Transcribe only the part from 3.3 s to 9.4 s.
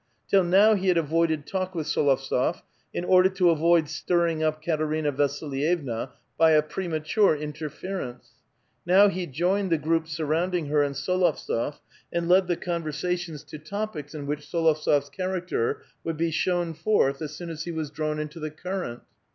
avoid stirring lip Katerina Vasilyevna by a premature interference; now he